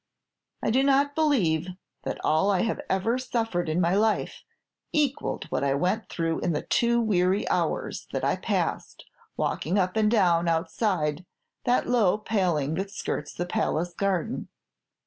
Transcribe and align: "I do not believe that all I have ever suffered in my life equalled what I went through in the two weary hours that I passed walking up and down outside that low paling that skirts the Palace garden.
"I 0.63 0.71
do 0.71 0.81
not 0.81 1.13
believe 1.13 1.67
that 2.05 2.17
all 2.25 2.49
I 2.49 2.63
have 2.63 2.81
ever 2.89 3.19
suffered 3.19 3.69
in 3.69 3.79
my 3.79 3.93
life 3.93 4.41
equalled 4.91 5.43
what 5.51 5.63
I 5.63 5.75
went 5.75 6.09
through 6.09 6.39
in 6.39 6.53
the 6.53 6.63
two 6.63 6.99
weary 6.99 7.47
hours 7.49 8.07
that 8.11 8.23
I 8.23 8.35
passed 8.37 9.05
walking 9.37 9.77
up 9.77 9.95
and 9.95 10.09
down 10.09 10.47
outside 10.47 11.23
that 11.65 11.85
low 11.87 12.17
paling 12.17 12.73
that 12.73 12.89
skirts 12.89 13.31
the 13.31 13.45
Palace 13.45 13.93
garden. 13.93 14.47